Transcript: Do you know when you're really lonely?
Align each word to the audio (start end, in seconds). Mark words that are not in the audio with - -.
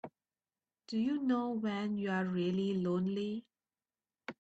Do 0.87 0.97
you 0.97 1.19
know 1.21 1.51
when 1.51 1.99
you're 1.99 2.25
really 2.25 2.73
lonely? 2.73 3.45